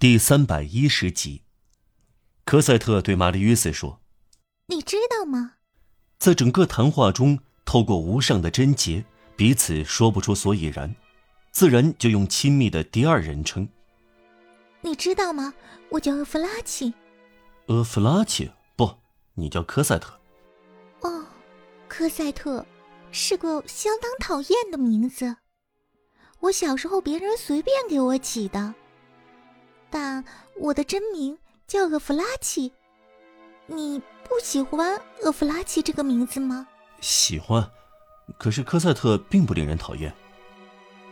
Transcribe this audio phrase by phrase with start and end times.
[0.00, 1.42] 第三百一十集，
[2.44, 4.00] 科赛特对玛丽约瑟说
[4.70, 5.54] ：“你知道吗？
[6.20, 10.94] 在整个谈话中，透过无上的贞洁，彼此说不出所以然，
[11.50, 13.68] 自然就用亲密的第二人称。
[14.82, 15.52] 你知道吗？
[15.88, 16.94] 我叫厄弗拉奇。
[17.66, 18.48] 厄弗拉奇？
[18.76, 18.88] 不，
[19.34, 20.16] 你叫科赛特。
[21.00, 21.26] 哦，
[21.88, 22.64] 科赛特
[23.10, 25.38] 是个相当讨厌的名字。
[26.38, 28.76] 我小时候别人随便给我起的。”
[29.90, 30.24] 但
[30.56, 32.72] 我的真名叫厄弗拉奇，
[33.66, 36.66] 你不喜欢厄弗拉奇这个名字吗？
[37.00, 37.70] 喜欢，
[38.38, 40.14] 可是科赛特并不令人讨厌。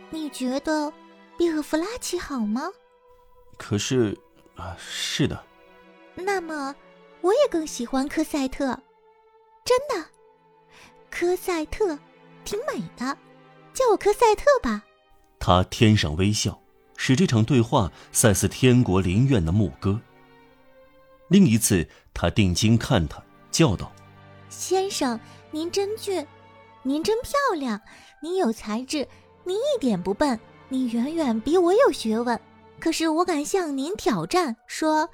[0.09, 0.91] 你觉得
[1.37, 2.69] 比厄弗拉奇好吗？
[3.57, 4.17] 可是，
[4.55, 5.43] 啊，是的。
[6.15, 6.75] 那么，
[7.21, 8.79] 我也更喜欢科赛特，
[9.63, 10.05] 真的。
[11.09, 11.97] 科赛特，
[12.43, 13.17] 挺美的，
[13.73, 14.83] 叫我科赛特吧。
[15.39, 16.61] 他天上微笑。
[16.97, 20.01] 使这场对话赛似天国灵院的牧歌。
[21.29, 23.93] 另一次，他定睛看他，叫道
[24.49, 25.17] ：“先生，
[25.51, 26.25] 您真俊，
[26.83, 27.79] 您真漂亮，
[28.21, 29.07] 您有才智，
[29.43, 30.39] 您一点不笨，
[30.69, 32.37] 你远远比我有学问。
[32.79, 35.09] 可是我敢向您挑战，说，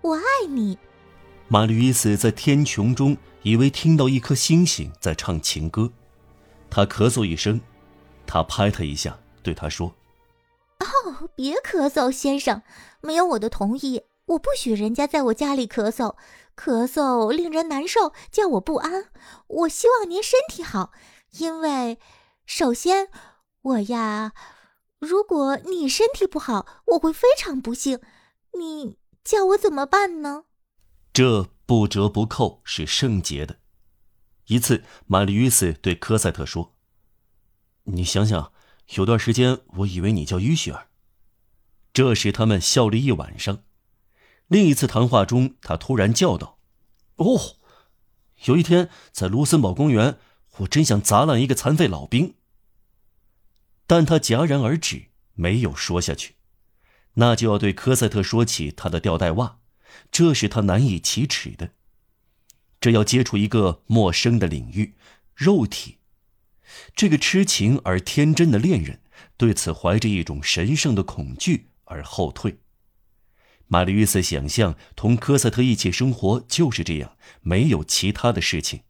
[0.00, 0.78] 我爱你。”
[1.48, 5.90] 马吕伊斯在天穹中以为听到一颗星星在唱情歌，
[6.68, 7.60] 他咳嗽一声，
[8.26, 9.94] 他拍他一下，对他说。
[10.88, 12.62] 哦，别咳嗽，先生，
[13.00, 16.16] 没有我的同意，我不许人家在我家里咳嗽。
[16.56, 19.12] 咳嗽令人难受，叫我不安。
[19.46, 20.92] 我希望您身体好，
[21.38, 21.98] 因为，
[22.46, 23.10] 首先，
[23.62, 24.32] 我呀，
[24.98, 28.00] 如果你身体不好，我会非常不幸。
[28.58, 30.44] 你叫我怎么办呢？
[31.12, 33.58] 这不折不扣是圣洁的。
[34.46, 36.74] 一次，玛丽约斯对科赛特说
[37.84, 38.52] ：“你想想。”
[38.96, 40.88] 有段时间，我以为你叫于雪儿，
[41.92, 43.62] 这时他们笑了一晚上。
[44.46, 46.58] 另一次谈话中，他突然叫道
[47.16, 47.56] ：“哦，
[48.44, 50.18] 有一天在卢森堡公园，
[50.58, 52.34] 我真想砸烂一个残废老兵。”
[53.86, 56.36] 但他戛然而止，没有说下去。
[57.14, 59.58] 那就要对科赛特说起他的吊带袜，
[60.10, 61.72] 这是他难以启齿的。
[62.80, 64.94] 这要接触一个陌生的领域，
[65.34, 65.98] 肉体。
[66.94, 69.00] 这个痴情而天真的恋人
[69.36, 72.58] 对此怀着一种神圣的恐惧而后退。
[73.66, 78.80] 玛丽约瑟想象同科赛特一起生活就是这样，没有其他的事情。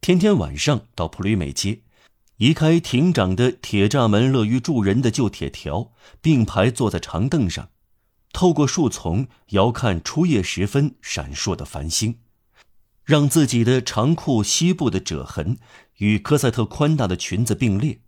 [0.00, 1.82] 天天晚上到普吕美街，
[2.38, 7.70] 移开亭长的铁栅门，乐于助人的旧铁条，并排坐在长凳上，
[8.32, 12.18] 透过树丛遥看初夜时分闪烁的繁星。
[13.04, 15.58] 让自己的长裤膝部的褶痕
[15.96, 18.00] 与科赛特宽大的裙子并列，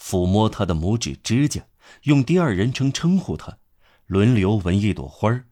[0.00, 1.66] 抚摸他的拇指指甲，
[2.02, 3.58] 用第二人称称呼他，
[4.06, 5.46] 轮流闻一朵花儿，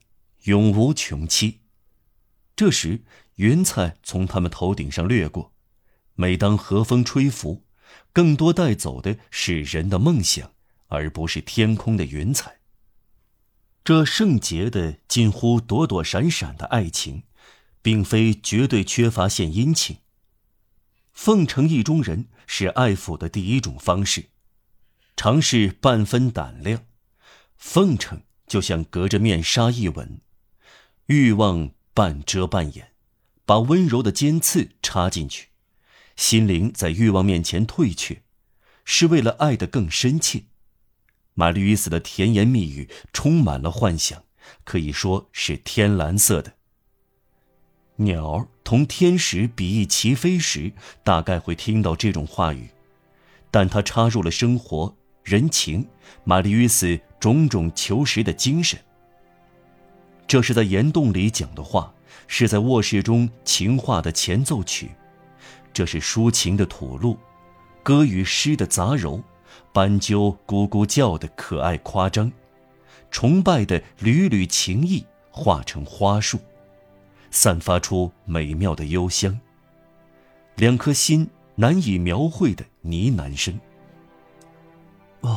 [0.44, 1.60] 永无穷期。
[2.55, 3.03] 这时，
[3.37, 5.53] 云彩从他们头顶上掠过，
[6.15, 7.65] 每当和风吹拂，
[8.12, 10.53] 更多带走的是人的梦想，
[10.87, 12.59] 而不是天空的云彩。
[13.82, 17.25] 这圣洁的、近乎躲躲闪闪的爱情。
[17.84, 19.99] 并非绝对缺乏献殷勤。
[21.12, 24.31] 奉承意中人是爱抚的第一种方式，
[25.15, 26.87] 尝试半分胆量。
[27.59, 30.23] 奉承就像隔着面纱一吻，
[31.09, 32.93] 欲望半遮半掩，
[33.44, 35.49] 把温柔的尖刺插进去，
[36.17, 38.23] 心灵在欲望面前退却，
[38.87, 40.44] 是为了爱得更深切。
[41.34, 44.25] 玛丽与斯的甜言蜜语充满了幻想，
[44.65, 46.56] 可以说是天蓝色的。
[47.97, 50.72] 鸟同天使比翼齐飞时，
[51.05, 52.69] 大概会听到这种话语，
[53.53, 55.87] 但它插入了生活、人情、
[56.25, 58.77] 玛丽与斯种种求实的精神。
[60.27, 61.94] 这是在岩洞里讲的话，
[62.27, 64.91] 是在卧室中情话的前奏曲，
[65.72, 67.16] 这是抒情的吐露，
[67.84, 69.22] 歌与诗的杂糅，
[69.72, 72.32] 斑鸠咕咕叫的可爱夸张，
[73.12, 76.41] 崇拜的缕缕情意化成花束。
[77.34, 79.40] 散发出美妙的幽香。
[80.54, 83.58] 两颗心难以描绘的呢喃声。
[85.22, 85.36] 哦，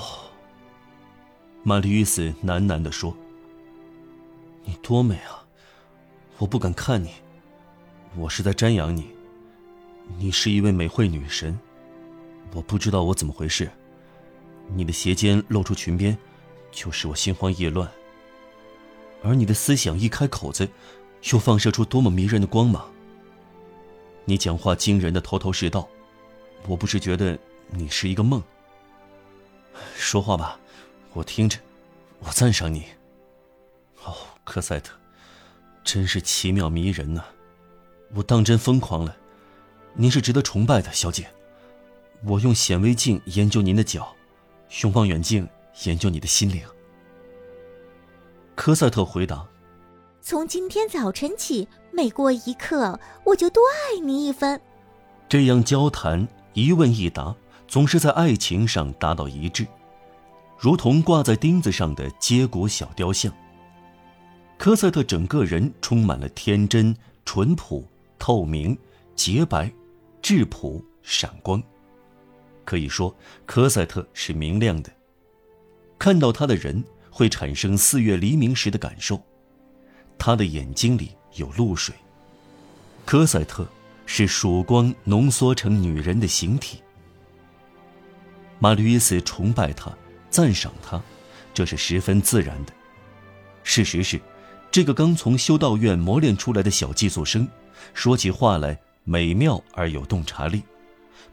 [1.63, 3.17] 玛丽·与斯喃喃地说
[4.63, 5.44] ：“你多美啊！
[6.38, 7.09] 我不敢看你，
[8.15, 9.09] 我是在瞻仰你。
[10.19, 11.59] 你是一位美惠女神，
[12.53, 13.71] 我不知道我怎么回事。
[14.67, 16.15] 你的斜肩露出裙边，
[16.71, 17.89] 就使我心慌意乱。
[19.23, 20.69] 而你的思想一开口子。”
[21.31, 22.90] 又放射出多么迷人的光芒！
[24.25, 25.88] 你讲话惊人的头头是道，
[26.68, 27.38] 我不是觉得
[27.69, 28.42] 你是一个梦。
[29.96, 30.60] 说话吧，
[31.14, 31.58] 我听着，
[32.19, 32.86] 我赞赏你。
[34.04, 34.94] 哦科赛特，
[35.84, 37.24] 真是奇妙迷人呐！
[38.14, 39.16] 我当真疯狂了。
[39.94, 41.28] 您是值得崇拜的，小姐。
[42.24, 44.16] 我用显微镜研究您的脚，
[44.84, 45.48] 用望远镜
[45.84, 46.62] 研究你的心灵。
[48.56, 49.46] 科赛特回答
[50.29, 54.59] ：“从今天早晨起，每过一刻，我就多爱你一分。”
[55.29, 57.33] 这样交谈，一问一答，
[57.65, 59.65] 总是在爱情上达到一致，
[60.59, 63.31] 如同挂在钉子上的接骨小雕像。
[64.57, 67.85] 科赛特整个人充满了天真、淳朴、
[68.19, 68.77] 透明、
[69.15, 69.71] 洁白、
[70.21, 71.63] 质朴、闪光。
[72.65, 73.15] 可以说，
[73.45, 74.91] 科赛特是明亮的。
[75.97, 79.18] 看到他的人会产生四月黎明时的感受。
[80.18, 81.94] 他的眼睛里有露水。
[83.06, 83.68] 科赛特
[84.06, 86.81] 是曙光浓缩成女人的形体。
[88.60, 89.96] 玛丽伊斯崇拜他，
[90.30, 91.02] 赞赏他，
[91.54, 92.74] 这是十分自然的。
[93.64, 94.19] 事实是，
[94.72, 97.48] 这个刚从修道院磨练出来的小寄宿生，
[97.94, 100.64] 说起话来美妙而有洞察力。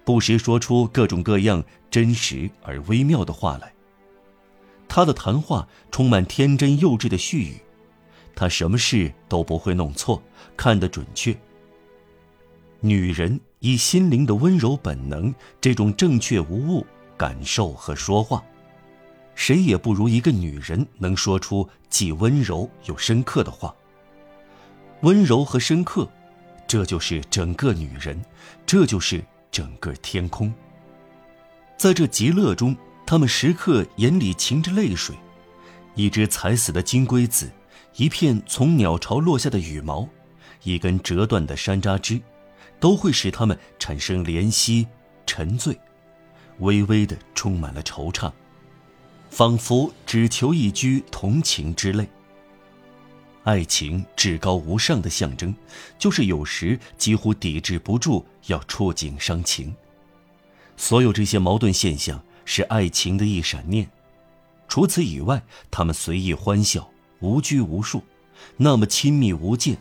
[0.05, 3.73] 不时说出各种各样真实而微妙的话来。
[4.87, 7.57] 他的谈话充满天真幼稚的絮语，
[8.35, 10.23] 他什么事都不会弄错，
[10.57, 11.37] 看得准确。
[12.81, 16.87] 女人以心灵的温柔本能，这种正确无误
[17.17, 18.43] 感受和说话，
[19.35, 23.75] 谁也不如一个女人能说出既温柔又深刻的话。
[25.01, 26.09] 温柔和深刻，
[26.67, 28.21] 这就是整个女人，
[28.67, 29.25] 这就是。
[29.55, 30.53] 整个天空，
[31.79, 32.77] 在这极乐中，
[33.07, 35.15] 他们时刻眼里噙着泪水。
[35.95, 37.49] 一只踩死的金龟子，
[37.97, 40.09] 一片从鸟巢落下的羽毛，
[40.65, 42.21] 一根折断的山楂枝，
[42.81, 44.87] 都会使他们产生怜惜、
[45.27, 45.79] 沉醉，
[46.59, 48.33] 微微的充满了惆怅，
[49.31, 52.09] 仿佛只求一掬同情之泪。
[53.45, 55.55] 爱情至高无上的象征，
[55.97, 59.73] 就是有时几乎抵制不住要触景伤情。
[60.77, 63.89] 所有这些矛盾现象是爱情的一闪念，
[64.67, 65.41] 除此以外，
[65.71, 66.91] 他们随意欢笑，
[67.25, 68.03] 无拘无束，
[68.59, 69.75] 那么亲密无间，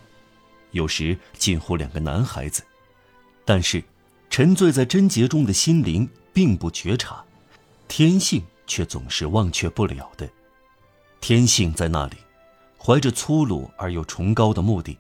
[0.71, 2.63] 有时近乎两个男孩子。
[3.43, 3.83] 但是，
[4.29, 7.21] 沉醉在贞洁中的心灵并不觉察，
[7.89, 10.29] 天性却总是忘却不了的。
[11.19, 12.15] 天性在那里。
[12.85, 14.97] 怀着粗鲁而又崇高的目的，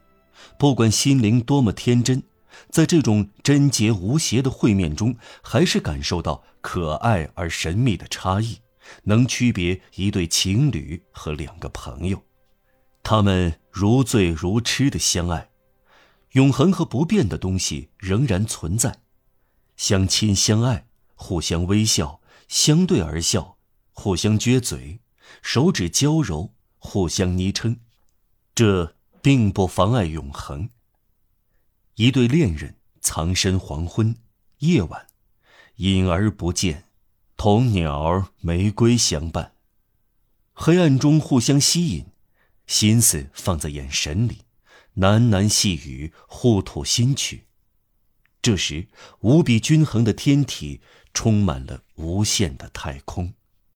[0.57, 2.23] 不管心灵多么天真，
[2.69, 8.59] 在这种贞洁无邪的会面中，还是感受到可爱而神秘的差异，
[9.03, 12.23] 能区别一对情侣和两个朋友，
[13.03, 15.49] 他们如醉如痴的相爱，
[16.31, 19.01] 永恒和不变的东西仍然存在，
[19.77, 23.57] 相亲相爱，互相微笑，相对而笑，
[23.91, 24.99] 互相撅嘴，
[25.41, 26.53] 手指交揉。
[26.85, 27.79] 互相昵称，
[28.53, 30.69] 这并不妨碍永恒。
[31.95, 34.17] 一对恋人藏身黄昏
[34.57, 35.07] 夜晚，
[35.77, 36.83] 隐而不见，
[37.37, 39.53] 同鸟儿玫瑰相伴，
[40.51, 42.05] 黑暗中互相吸引，
[42.67, 44.41] 心思放在眼神里，
[44.97, 47.45] 喃喃细语，互吐心曲。
[48.41, 48.87] 这时，
[49.21, 50.81] 无比均衡的天体
[51.13, 53.33] 充满了无限的太空。